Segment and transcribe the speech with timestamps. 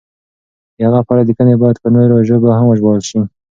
[0.75, 3.19] د هغه په اړه لیکنې باید په نورو ژبو هم وژباړل شي.